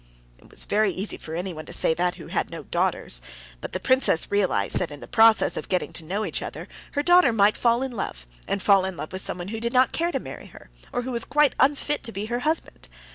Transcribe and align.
It 0.39 0.49
was 0.49 0.65
very 0.65 0.91
easy 0.91 1.17
for 1.17 1.35
anyone 1.35 1.67
to 1.67 1.71
say 1.73 1.93
that 1.93 2.15
who 2.15 2.25
had 2.25 2.49
no 2.49 2.63
daughters, 2.63 3.21
but 3.61 3.71
the 3.71 3.79
princess 3.79 4.31
realized 4.31 4.79
that 4.79 4.89
in 4.89 4.99
the 4.99 5.07
process 5.07 5.57
of 5.57 5.69
getting 5.69 5.93
to 5.93 6.03
know 6.03 6.25
each 6.25 6.41
other, 6.41 6.67
her 6.93 7.03
daughter 7.03 7.31
might 7.31 7.55
fall 7.55 7.83
in 7.83 7.91
love, 7.91 8.25
and 8.47 8.63
fall 8.63 8.83
in 8.83 8.97
love 8.97 9.11
with 9.11 9.21
someone 9.21 9.49
who 9.49 9.59
did 9.59 9.73
not 9.73 9.91
care 9.91 10.11
to 10.11 10.19
marry 10.19 10.47
her 10.47 10.71
or 10.91 11.03
who 11.03 11.11
was 11.11 11.23
quite 11.23 11.53
unfit 11.59 12.01
to 12.05 12.11
be 12.11 12.25
her 12.25 12.39
husband. 12.39 12.87